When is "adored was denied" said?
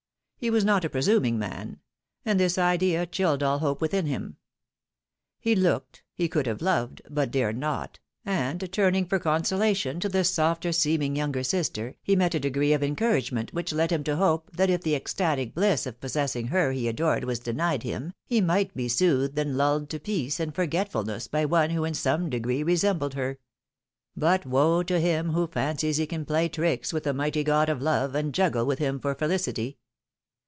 16.87-17.83